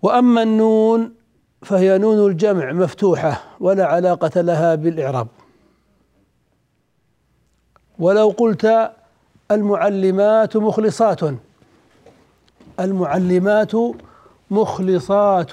وأما 0.02 0.42
النون 0.42 1.12
فهي 1.62 1.98
نون 1.98 2.30
الجمع 2.30 2.72
مفتوحة 2.72 3.42
ولا 3.60 3.86
علاقة 3.86 4.40
لها 4.40 4.74
بالإعراب. 4.74 5.28
ولو 7.98 8.28
قلت 8.28 8.90
المعلمات 9.50 10.56
مخلصات. 10.56 11.20
المعلمات 12.80 13.72
مخلصات. 14.50 15.52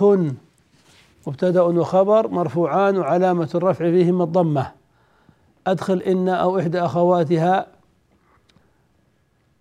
مبتدأ 1.28 1.62
وخبر 1.62 2.28
مرفوعان 2.28 2.98
وعلامة 2.98 3.50
الرفع 3.56 3.92
فيهما 3.92 4.24
الضمة. 4.24 4.72
أدخل 5.68 5.98
إن 5.98 6.30
أو 6.30 6.60
إحدى 6.60 6.80
أخواتها. 6.80 7.68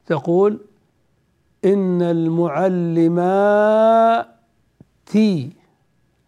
تقول 0.06 0.58
إن 1.64 2.02
المعلمات 2.02 3.46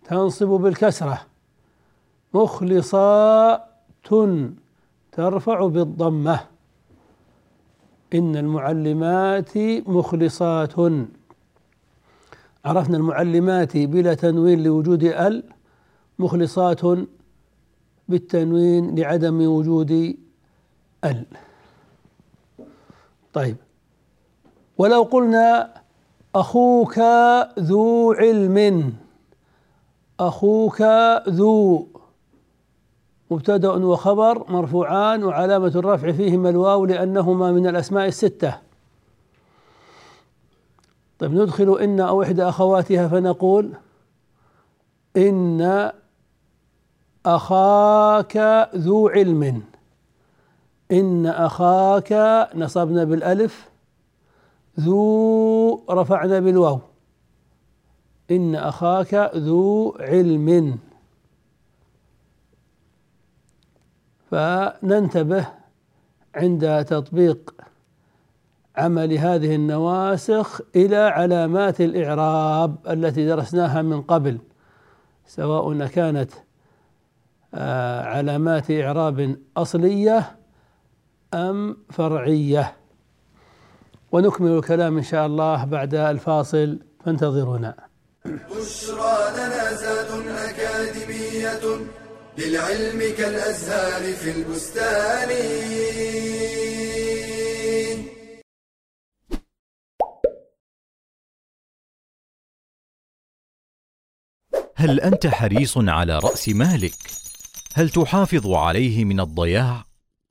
تنصب 0.04 0.46
بالكسرة. 0.48 1.20
مخلصات 2.34 3.62
ترفع 5.12 5.66
بالضمة. 5.66 6.40
إن 8.14 8.36
المعلمات 8.36 9.58
مخلصات. 9.88 10.74
عرفنا 12.64 12.96
المعلمات 12.96 13.76
بلا 13.76 14.14
تنوين 14.14 14.62
لوجود 14.62 15.04
ال 15.04 15.44
مخلصات 16.18 16.80
بالتنوين 18.08 18.98
لعدم 18.98 19.46
وجود 19.46 20.16
ال. 21.04 21.24
طيب. 23.32 23.56
ولو 24.78 25.02
قلنا 25.02 25.74
أخوك 26.34 26.98
ذو 27.58 28.12
علم 28.12 28.92
أخوك 30.20 30.82
ذو 31.28 31.86
مبتدأ 33.30 33.70
وخبر 33.70 34.52
مرفوعان 34.52 35.24
وعلامة 35.24 35.72
الرفع 35.76 36.12
فيهما 36.12 36.48
الواو 36.48 36.84
لأنهما 36.84 37.52
من 37.52 37.66
الأسماء 37.66 38.08
الستة. 38.08 38.67
طيب 41.18 41.34
ندخل 41.34 41.78
إن 41.80 42.00
أو 42.00 42.22
إحدى 42.22 42.42
أخواتها 42.42 43.08
فنقول 43.08 43.72
إن 45.16 45.92
أخاك 47.26 48.36
ذو 48.74 49.08
علم. 49.08 49.62
إن 50.92 51.26
أخاك 51.26 52.12
نصبنا 52.54 53.04
بالألف 53.04 53.68
ذو 54.80 55.84
رفعنا 55.90 56.40
بالواو. 56.40 56.80
إن 58.30 58.54
أخاك 58.54 59.14
ذو 59.36 59.96
علم. 60.00 60.78
فننتبه 64.30 65.46
عند 66.34 66.84
تطبيق 66.84 67.54
عمل 68.78 69.12
هذه 69.12 69.54
النواسخ 69.54 70.60
إلى 70.76 70.96
علامات 70.96 71.80
الإعراب 71.80 72.76
التي 72.88 73.26
درسناها 73.26 73.82
من 73.82 74.02
قبل 74.02 74.38
سواء 75.26 75.86
كانت 75.86 76.30
آه، 77.54 78.02
علامات 78.02 78.70
إعراب 78.70 79.36
أصلية 79.56 80.36
أم 81.34 81.76
فرعية. 81.90 82.76
ونكمل 84.12 84.50
الكلام 84.50 84.96
إن 84.96 85.02
شاء 85.02 85.26
الله 85.26 85.64
بعد 85.64 85.94
الفاصل 85.94 86.78
فانتظرونا. 87.04 87.74
بشرى 88.24 89.16
لنا 89.36 89.74
زاد 89.74 90.10
أكاديمية 90.48 91.86
للعلم 92.38 93.14
كالأزهار 93.18 94.12
في 94.12 94.30
البستان. 94.30 95.28
هل 104.80 105.00
أنت 105.00 105.26
حريص 105.26 105.78
على 105.78 106.18
رأس 106.18 106.48
مالك؟ 106.48 107.10
هل 107.74 107.90
تحافظ 107.90 108.50
عليه 108.50 109.04
من 109.04 109.20
الضياع؟ 109.20 109.84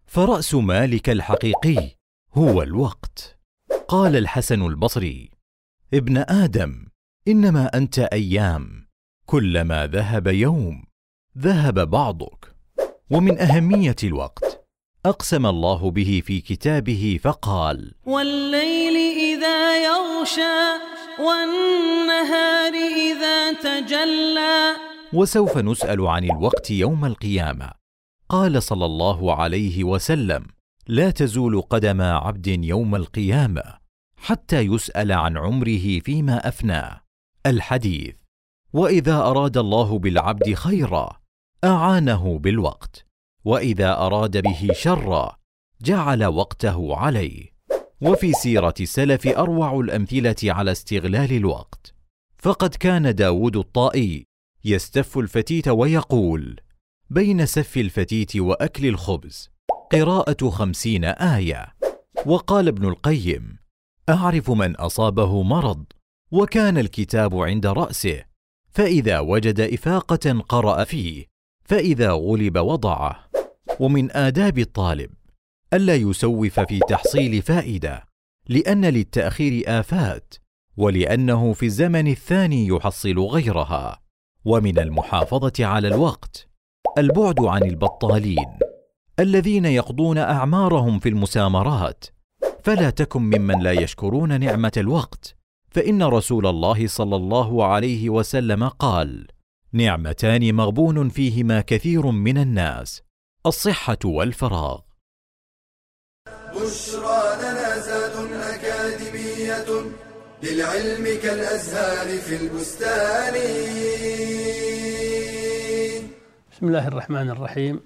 فرأس 0.06 0.54
مالك 0.54 1.10
الحقيقي 1.10 1.96
هو 2.34 2.62
الوقت. 2.62 3.40
قال 3.88 4.16
الحسن 4.16 4.62
البصري 4.62 5.30
ابن 5.94 6.18
آدم 6.18 6.88
إنما 7.28 7.78
أنت 7.78 8.00
أيام 8.00 8.88
كلما 9.26 9.88
ذهب 9.88 10.28
يوم 10.28 10.84
ذهب 11.38 11.90
بعضك. 11.90 12.56
ومن 13.10 13.40
أهمية 13.40 13.96
الوقت 14.04 14.68
أقسم 15.06 15.46
الله 15.46 15.92
به 15.92 16.22
في 16.26 16.42
كتابه 16.42 17.20
فقال 17.24 17.94
والليل 18.06 18.96
إذا 19.18 19.86
يغشى 19.86 20.97
والنهار 21.20 22.74
إذا 22.74 23.54
تجلى. 23.54 24.76
وسوف 25.14 25.58
نسأل 25.58 26.08
عن 26.08 26.24
الوقت 26.24 26.72
يوم 26.72 27.06
القيامة. 27.06 27.72
قال 28.30 28.64
صلى 28.64 28.86
الله 28.86 29.36
عليه 29.36 29.84
وسلم 29.84 30.46
لا 30.88 31.10
تزول 31.10 31.62
قدم 31.62 32.02
عبد 32.02 32.48
يوم 32.48 32.96
القيامة 32.96 33.64
حتى 34.18 34.60
يسأل 34.60 35.12
عن 35.12 35.38
عمره 35.38 36.00
فيما 36.00 36.48
أفناه 36.48 37.02
الحديث 37.46 38.16
وإذا 38.74 39.18
أراد 39.18 39.58
الله 39.58 40.00
بالعبد 40.00 40.54
خيرا 40.54 41.20
أعانه 41.64 42.40
بالوقت 42.40 43.06
وإذا 43.46 43.98
أراد 43.98 44.42
به 44.42 44.70
شرا 44.74 45.38
جعل 45.82 46.26
وقته 46.26 46.96
عليه. 46.96 47.57
وفي 48.02 48.34
سيرة 48.34 48.74
السلف 48.80 49.28
أروع 49.28 49.80
الأمثلة 49.80 50.36
على 50.44 50.72
استغلال 50.72 51.34
الوقت. 51.34 51.94
فقد 52.38 52.76
كان 52.76 53.16
داود 53.16 53.58
الطائي 53.58 54.26
يستف 54.66 55.18
الفتيت 55.18 55.68
ويقول 55.68 56.60
بين 57.10 57.46
سف 57.46 57.78
الفتيت 57.78 58.36
وأكل 58.36 58.86
الخبز 58.86 59.50
قراءة 59.92 60.50
خمسين 60.50 61.06
آية. 61.06 61.74
وقال 62.26 62.68
ابن 62.68 62.88
القيم 62.88 63.58
أعرف 64.10 64.52
من 64.52 64.76
أصابه 64.76 65.44
مرض 65.44 65.86
وكان 66.32 66.78
الكتاب 66.78 67.36
عند 67.36 67.66
رأسه 67.66 68.24
فإذا 68.72 69.20
وجد 69.20 69.60
إفاقة 69.60 70.40
قرأ 70.50 70.84
فيه 70.84 71.26
فإذا 71.66 72.12
غلب 72.12 72.58
وضعه. 72.58 73.28
ومن 73.80 74.12
آداب 74.12 74.60
الطالب 74.60 75.10
ألا 75.74 75.96
يسوف 75.96 76.60
في 76.60 76.80
تحصيل 76.80 77.42
فائدة 77.42 78.04
لأن 78.50 78.86
للتأخير 78.86 79.64
آفات 79.68 80.34
ولأنه 80.78 81.54
في 81.54 81.66
الزمن 81.66 82.08
الثاني 82.08 82.68
يحصل 82.68 83.20
غيرها 83.20 84.02
ومن 84.46 84.80
المحافظة 84.80 85.66
على 85.66 85.88
الوقت 85.88 86.48
البعد 86.98 87.40
عن 87.40 87.64
البطالين 87.64 88.46
الذين 89.20 89.66
يقضون 89.66 90.18
أعمارهم 90.18 91.00
في 91.00 91.10
المسامرات. 91.10 92.06
فلا 92.64 92.90
تكن 92.90 93.22
ممن 93.22 93.60
لا 93.60 93.72
يشكرون 93.72 94.40
نعمة 94.40 94.72
الوقت 94.78 95.36
فإن 95.70 96.04
رسول 96.04 96.48
الله 96.48 96.88
صلى 96.88 97.16
الله 97.16 97.66
عليه 97.66 98.10
وسلم 98.10 98.68
قال 98.68 99.28
نعمتان 99.74 100.56
مغبون 100.56 101.10
فيهما 101.10 101.62
كثير 101.62 102.12
من 102.12 102.38
الناس 102.38 103.02
الصحة 103.46 103.98
والفراغ. 104.06 104.87
بشرى 106.62 107.36
لنا 107.42 107.80
زاد 107.80 108.34
أكاديمية 108.34 109.70
للعلم 110.44 111.20
كالأزهار 111.24 112.18
في 112.18 112.36
البستان. 112.36 113.34
بسم 116.52 116.68
الله 116.68 116.88
الرحمن 116.88 117.30
الرحيم. 117.30 117.82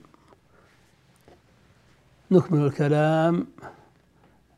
نكمل 2.31 2.65
الكلام 2.65 3.47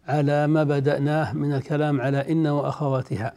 على 0.07 0.47
ما 0.47 0.63
بدأناه 0.63 1.33
من 1.33 1.53
الكلام 1.53 2.01
على 2.01 2.31
إن 2.31 2.47
وأخواتها. 2.47 3.33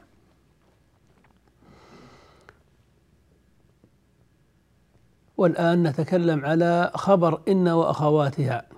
والآن 5.37 5.83
نتكلم 5.83 6.45
على 6.45 6.91
خبر 6.95 7.41
إن 7.49 7.69
وأخواتها. 7.69 8.76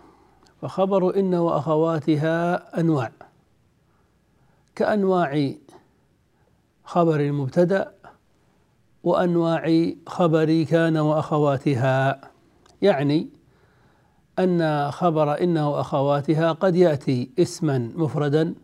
فخبر 0.63 1.19
إن 1.19 1.35
وأخواتها 1.35 2.81
أنواع. 2.81 3.13
كأنواع 4.75 5.53
خبر 6.85 7.21
المبتدأ 7.21 7.95
وأنواع 9.03 9.93
خبر 10.07 10.63
كان 10.63 10.97
وأخواتها. 10.97 12.21
يعني 12.83 13.29
أن 14.39 14.91
خبر 14.91 15.43
إن 15.43 15.59
وأخواتها 15.59 16.53
قد 16.53 16.77
يأتي 16.77 17.31
اسما 17.39 17.79
مفردا 17.79 18.55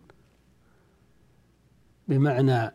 بمعنى 2.09 2.73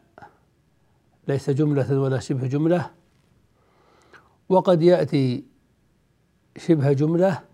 ليس 1.27 1.49
جملة 1.49 1.99
ولا 1.99 2.19
شبه 2.19 2.47
جملة 2.47 2.91
وقد 4.49 4.81
يأتي 4.81 5.43
شبه 6.57 6.93
جملة 6.93 7.48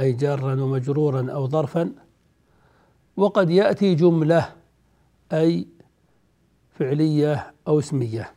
أي 0.00 0.12
جارا 0.12 0.62
ومجرورا 0.62 1.32
أو 1.32 1.48
ظرفا 1.48 1.92
وقد 3.16 3.50
يأتي 3.50 3.94
جملة 3.94 4.52
أي 5.32 5.66
فعلية 6.78 7.54
أو 7.68 7.78
اسمية. 7.78 8.32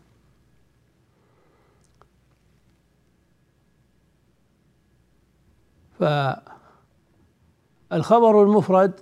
فالخبر 7.89 8.43
المفرد 8.43 8.99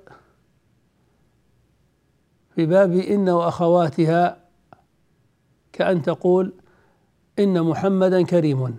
في 2.56 2.66
باب 2.66 2.92
إن 2.94 3.30
وأخواتها 3.30 4.44
كأن 5.74 6.02
تقول 6.02 6.54
إن 7.40 7.62
محمدا 7.62 8.22
كريم. 8.22 8.78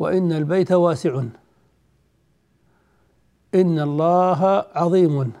وإن 0.00 0.32
البيت 0.32 0.72
واسع. 0.72 1.24
إن 3.54 3.78
الله 3.80 4.64
عظيم. 4.74 5.32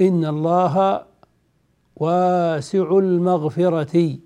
إن 0.00 0.24
الله 0.24 1.06
واسع 1.96 2.98
المغفرة. 2.98 4.18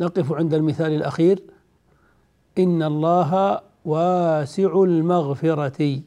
نقف 0.00 0.32
عند 0.32 0.54
المثال 0.54 0.92
الأخير. 0.92 1.42
إن 2.58 2.82
الله 2.82 3.60
واسع 3.84 4.82
المغفرة. 4.82 6.02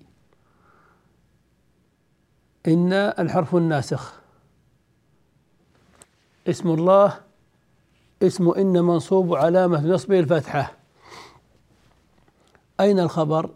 إن 2.67 2.93
الحرف 2.93 3.55
الناسخ. 3.55 4.13
اسم 6.47 6.69
الله 6.69 7.22
اسم 8.23 8.49
إن 8.49 8.83
منصوب 8.83 9.35
علامة 9.35 9.87
نصبه 9.87 10.19
الفتحة. 10.19 10.73
أين 12.79 12.99
الخبر؟ 12.99 13.49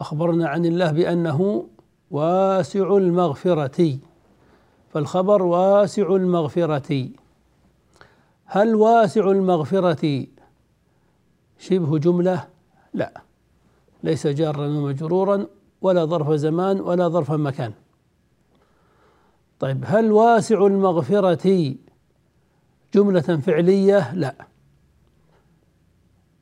أخبرنا 0.00 0.48
عن 0.48 0.64
الله 0.64 0.92
بأنه 0.92 1.66
واسع 2.10 2.96
المغفرة. 2.96 3.98
فالخبر 4.92 5.42
واسع 5.42 6.16
المغفرة. 6.16 7.08
هل 8.44 8.74
واسع 8.74 9.30
المغفرة 9.30 10.26
شبه 11.58 11.98
جملة؟ 11.98 12.48
لا. 12.94 13.20
ليس 14.02 14.26
جارا 14.26 14.66
ومجرورا 14.66 15.46
ولا 15.82 16.04
ظرف 16.04 16.32
زمان 16.32 16.80
ولا 16.80 17.08
ظرف 17.08 17.30
مكان. 17.30 17.72
طيب 19.60 19.84
هل 19.86 20.12
واسع 20.12 20.66
المغفرة 20.66 21.74
جملة 22.94 23.20
فعلية؟ 23.20 24.14
لا. 24.14 24.34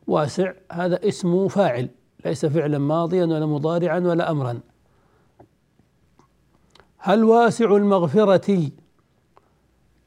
واسع 0.07 0.53
هذا 0.73 1.09
اسم 1.09 1.49
فاعل 1.49 1.89
ليس 2.25 2.47
فعلا 2.47 2.79
ماضيا 2.79 3.25
ولا 3.25 3.47
مضارعا 3.47 3.99
ولا 3.99 4.31
أمرا. 4.31 4.61
هل 6.99 7.25
واسع 7.25 7.77
المغفرة 7.77 8.71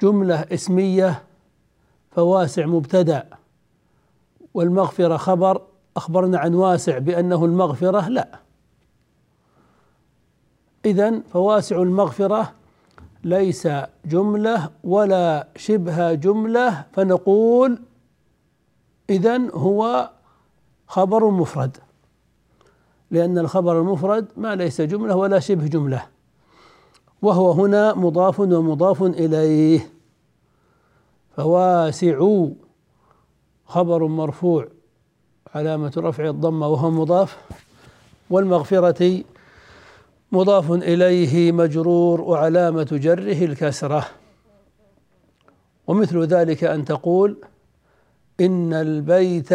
جملة 0.01 0.45
اسمية؟ 0.53 1.23
فواسع 2.11 2.65
مبتدأ. 2.65 3.29
والمغفرة 4.53 5.17
خبر 5.17 5.61
أخبرنا 5.97 6.39
عن 6.39 6.53
واسع 6.53 6.97
بأنه 6.97 7.45
المغفرة 7.45 8.09
لا. 8.09 8.39
إذا 10.85 11.19
فواسع 11.19 11.81
المغفرة 11.81 12.53
ليس 13.23 13.67
جملة 14.05 14.69
ولا 14.83 15.47
شبه 15.55 16.13
جملة 16.13 16.85
فنقول 16.93 17.79
إذا 19.09 19.51
هو 19.53 20.09
خبر 20.87 21.29
مفرد. 21.29 21.77
لأن 23.11 23.37
الخبر 23.37 23.79
المفرد 23.79 24.27
ما 24.37 24.55
ليس 24.55 24.81
جملة 24.81 25.15
ولا 25.15 25.39
شبه 25.39 25.67
جملة. 25.67 26.05
وهو 27.21 27.51
هنا 27.51 27.93
مضاف 27.93 28.39
ومضاف 28.39 29.03
إليه. 29.03 29.89
فواسع 31.37 32.45
خبر 33.65 34.07
مرفوع. 34.07 34.67
علامة 35.55 35.93
رفع 35.97 36.29
الضمة 36.29 36.67
وهو 36.67 36.91
مضاف. 36.91 37.37
والمغفرة 38.29 39.23
مضاف 40.31 40.71
إليه 40.71 41.51
مجرور 41.51 42.21
وعلامة 42.21 42.87
جره 42.91 43.45
الكسرة. 43.45 44.07
ومثل 45.87 46.23
ذلك 46.23 46.63
أن 46.63 46.85
تقول 46.85 47.43
إن 48.39 48.73
البيت 48.73 49.53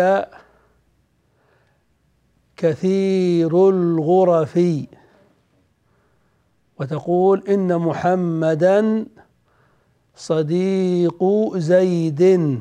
كثير 2.57 3.69
الغرف. 3.69 4.61
وتقول 6.81 7.45
إن 7.49 7.79
محمدا 7.79 9.07
صديق 10.17 11.25
زيد. 11.57 12.61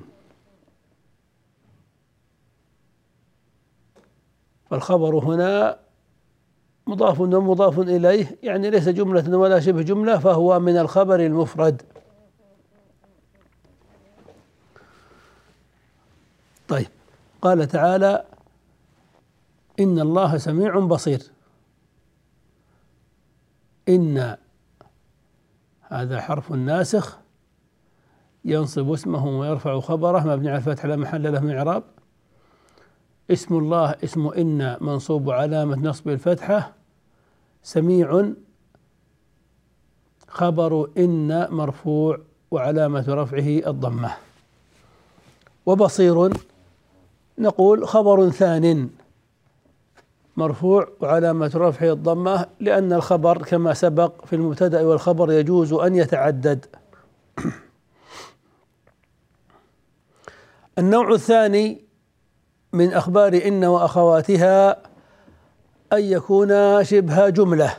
فالخبر 4.70 5.16
هنا 5.20 5.85
مضاف 6.88 7.20
ومضاف 7.20 7.80
إليه 7.80 8.38
يعني 8.44 8.70
ليس 8.70 8.90
جملة 8.90 9.38
ولا 9.38 9.60
شبه 9.60 9.82
جملة 9.82 10.18
فهو 10.20 10.60
من 10.60 10.78
الخبر 10.78 11.20
المفرد. 11.20 11.82
طيب. 16.68 16.88
قال 17.42 17.68
تعالى 17.68 18.26
إن 19.80 20.00
الله 20.00 20.38
سميع 20.38 20.80
بصير. 20.80 21.32
إن 23.90 24.38
هذا 25.82 26.22
حرف 26.22 26.52
ناسخ 26.52 27.18
ينصب 28.46 28.92
اسمه 28.92 29.28
ويرفع 29.28 29.80
خبره 29.80 30.20
مبني 30.20 30.50
على 30.50 30.58
الفتح 30.58 30.86
لا 30.86 30.96
محل 30.96 31.34
له 31.34 31.40
من 31.40 31.56
إعراب. 31.58 31.84
اسم 33.32 33.58
الله 33.58 33.96
اسم 34.04 34.28
إن 34.28 34.78
منصوب 34.82 35.30
علامة 35.30 35.78
نصب 35.78 36.10
الفتحة. 36.10 36.74
سميع. 37.64 38.32
خبر 40.28 40.90
إن 40.98 41.48
مرفوع 41.52 42.20
وعلامة 42.52 43.06
رفعه 43.08 43.70
الضمة. 43.70 44.12
وبصير. 45.66 46.34
نقول 47.40 47.88
خبر 47.88 48.30
ثان. 48.30 48.90
مرفوع 50.38 50.88
وعلامة 51.02 51.52
رفعه 51.56 51.92
الضمة 51.94 52.46
لأن 52.60 52.94
الخبر 52.94 53.38
كما 53.38 53.74
سبق 53.74 54.26
في 54.26 54.36
المبتدأ 54.36 54.82
والخبر 54.82 55.32
يجوز 55.32 55.74
أن 55.74 55.96
يتعدد. 55.96 56.66
النوع 60.80 61.12
الثاني. 61.12 61.85
من 62.76 62.94
أخبار 62.94 63.42
إن 63.46 63.66
وأخواتها 63.66 64.72
أن 65.94 66.04
يكون 66.04 66.84
شبه 66.84 67.30
جملة. 67.30 67.78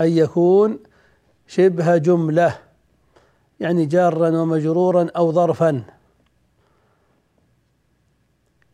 أن 0.00 0.08
يكون 0.08 0.78
شبه 1.46 1.96
جملة. 1.96 2.58
يعني 3.60 3.86
جارا 3.86 4.28
ومجرورا 4.28 5.08
أو 5.16 5.32
ظرفا. 5.32 5.84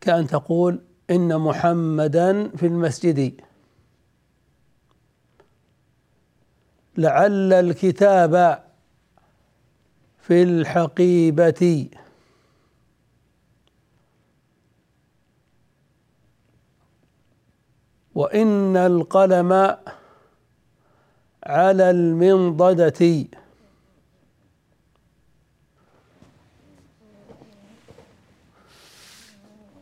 كأن 0.01 0.27
تقول 0.27 0.81
إن 1.09 1.39
محمدا 1.39 2.49
في 2.57 2.65
المسجد. 2.65 3.41
لعل 6.97 7.53
الكتاب 7.53 8.63
في 10.19 10.43
الحقيبة. 10.43 11.89
وإن 18.15 18.77
القلم 18.77 19.77
على 21.43 21.89
المنضدة. 21.89 23.25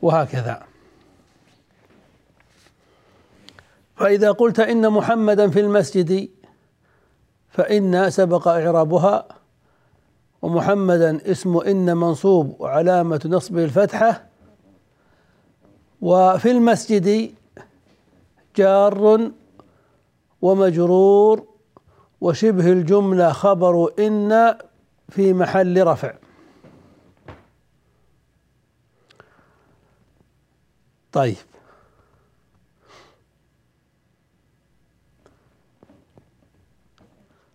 وهكذا. 0.02 0.63
فإذا 3.96 4.32
قلت 4.32 4.60
إن 4.60 4.89
محمدا 4.89 5.50
في 5.50 5.60
المسجد 5.60 6.30
فإن 7.50 8.10
سبق 8.10 8.48
إعرابها 8.48 9.28
ومحمدا 10.41 11.32
اسم 11.32 11.58
إن 11.58 11.98
منصوب 11.98 12.56
وعلامة 12.62 13.22
نصبه 13.26 13.63
الفتحة. 13.63 14.26
وفي 16.02 16.52
المسجد 16.52 17.36
جار 18.56 19.32
ومجرور 20.42 21.48
وشبه 22.22 22.72
الجملة 22.72 23.32
خبر 23.32 23.94
إن 24.00 24.58
في 25.10 25.34
محل 25.34 25.88
رفع. 25.88 26.13
طيب. 31.12 31.36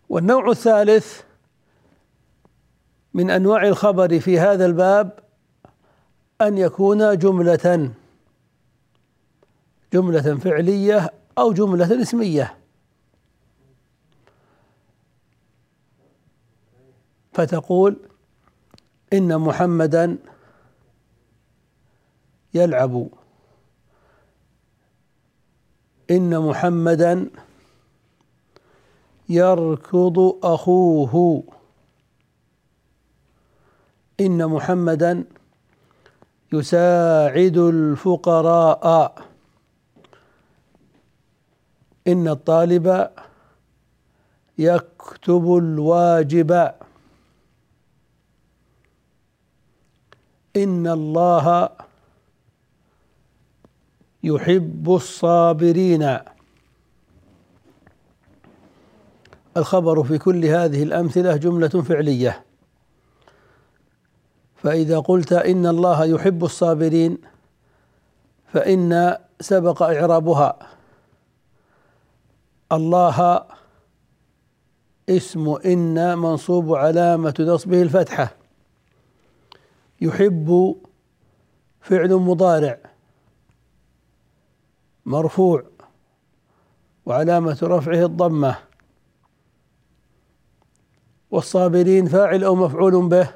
والنوع 0.09 0.51
الثالث 0.51 1.23
من 3.15 3.31
أنواع 3.31 3.69
الخبر 3.69 4.21
في 4.21 4.41
هذا 4.41 4.67
الباب 4.67 5.19
أن 6.41 6.59
يكون 6.59 7.19
جملة. 7.19 7.93
جملة 9.93 10.35
فعلية 10.35 11.13
أو 11.39 11.53
جملة 11.53 12.03
اسمية. 12.03 12.59
فتقول 17.33 17.97
إن 19.13 19.39
محمدا 19.39 20.19
يلعب. 22.55 23.09
إن 26.11 26.39
محمدا 26.39 27.31
يركض 29.29 30.19
أخوه. 30.43 31.45
إن 34.21 34.47
محمدا 34.47 35.25
يساعد 36.53 37.57
الفقراء. 37.59 39.29
إن 42.09 42.29
الطالب 42.29 43.11
يكتب 44.59 45.57
الواجب. 45.57 46.73
إن 50.57 50.87
الله 50.87 51.69
يحب 54.23 54.95
الصابرين. 54.95 56.19
الخبر 59.57 60.03
في 60.05 60.19
كل 60.19 60.45
هذه 60.45 60.83
الأمثلة 60.83 61.37
جملة 61.37 61.69
فعلية. 61.69 62.45
فإذا 64.57 64.99
قلت 64.99 65.33
إن 65.33 65.67
الله 65.67 66.05
يحب 66.05 66.45
الصابرين 66.45 67.19
فإن 68.53 69.17
سبق 69.41 69.83
إعرابها. 69.83 70.78
الله 72.73 73.45
اسم 75.09 75.49
إن 75.49 76.19
منصوب 76.19 76.75
علامة 76.75 77.35
نصبه 77.41 77.83
الفتحة. 77.83 78.35
يحب 80.01 80.77
فعل 81.81 82.15
مضارع. 82.15 82.79
مرفوع. 85.07 85.63
وعلامة 87.07 87.59
رفعه 87.63 88.05
الضمة. 88.05 88.59
والصابرين 91.31 92.07
فاعل 92.07 92.45
أو 92.45 92.55
مفعول 92.55 93.09
به. 93.09 93.29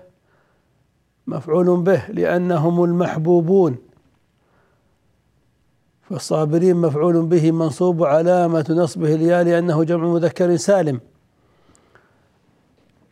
مفعول 1.27 1.83
به 1.83 2.07
لأنهم 2.07 2.85
المحبوبون. 2.85 3.92
فالصابرين 6.13 6.77
مفعول 6.77 7.27
به 7.27 7.53
منصوب 7.53 8.05
علامة 8.05 8.67
نصبه 8.71 9.15
الياء 9.15 9.45
لأنه 9.45 9.85
جمع 9.85 10.05
مذكر 10.05 10.57
سالم. 10.57 11.01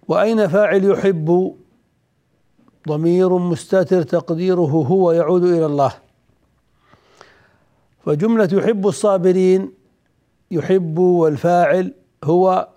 وأين 0.08 0.48
فاعل 0.48 0.84
يحب؟ 0.84 1.56
ضمير 2.88 3.38
مستتر 3.38 4.02
تقديره 4.02 4.60
هو 4.60 5.12
يعود 5.12 5.44
إلى 5.44 5.66
الله. 5.66 5.92
فجملة 8.04 8.48
يحب 8.52 8.88
الصابرين 8.88 9.72
يحب 10.50 10.98
والفاعل 10.98 11.94
هو 12.24 12.68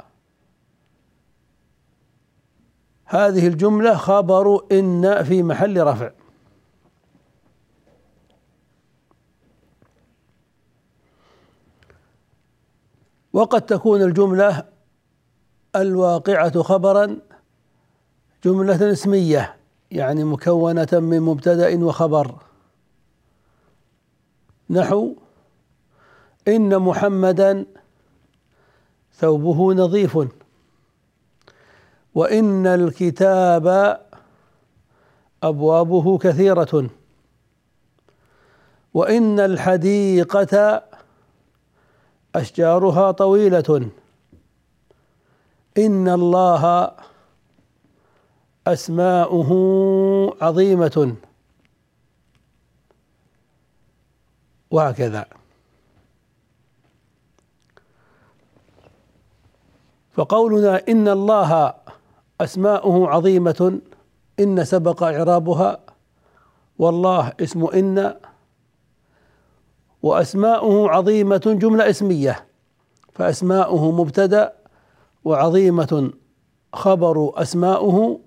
هذه 3.05 3.47
الجملة 3.47 3.95
خبر 3.95 4.65
إن 4.71 5.23
في 5.23 5.43
محل 5.43 5.83
رفع. 5.83 6.11
وقد 13.33 13.61
تكون 13.61 14.01
الجملة 14.01 14.63
الواقعة 15.75 16.61
خبرا 16.61 17.17
جملة 18.43 18.91
اسمية 18.91 19.55
يعني 19.91 20.23
مكونة 20.23 20.87
من 20.93 21.19
مبتدأ 21.19 21.83
وخبر. 21.85 22.35
نحو 24.69 25.15
إن 26.47 26.79
محمدا 26.79 27.65
ثوبه 29.13 29.73
نظيف 29.73 30.19
وإن 32.15 32.67
الكتاب 32.67 33.97
أبوابه 35.43 36.17
كثيرة 36.17 36.89
وإن 38.93 39.39
الحديقة 39.39 40.83
أشجارها 42.35 43.11
طويلة. 43.11 43.89
إن 45.77 46.07
الله 46.09 46.91
أسماؤه 48.67 49.49
عظيمة. 50.41 51.15
وهكذا. 54.71 55.25
فقولنا 60.13 60.81
إن 60.89 61.07
الله 61.07 61.73
أسماؤه 62.41 63.09
عظيمة. 63.09 63.81
إن 64.39 64.63
سبق 64.63 65.03
إعرابها. 65.03 65.79
والله 66.79 67.33
اسم 67.41 67.65
إن 67.65 68.15
وأسماؤه 70.03 70.89
عظيمة 70.89 71.57
جملة 71.61 71.89
اسمية. 71.89 72.45
فأسماؤه 73.13 73.91
مبتدأ 73.91 74.53
وعظيمة 75.25 76.11
خبر 76.73 77.31
أسماؤه 77.35 78.19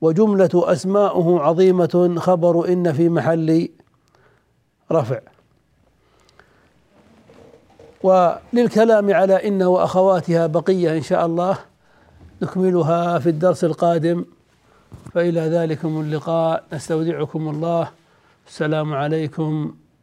وجملة 0.00 0.50
أسماؤه 0.54 1.40
عظيمة 1.40 2.14
خبر 2.18 2.68
إن 2.68 2.92
في 2.92 3.08
محل 3.08 3.68
رفع. 4.92 5.20
وللكلام 8.02 9.14
على 9.14 9.48
إن 9.48 9.62
وأخواتها 9.62 10.46
بقية 10.46 10.96
إن 10.96 11.02
شاء 11.02 11.26
الله 11.26 11.58
نكملها 12.42 13.18
في 13.18 13.28
الدرس 13.28 13.64
القادم. 13.64 14.24
فإلى 15.14 15.40
ذلكم 15.40 16.00
اللقاء. 16.00 16.64
نستودعكم 16.72 17.48
الله. 17.48 17.90
السلام 18.48 18.94
عليكم. 18.94 19.74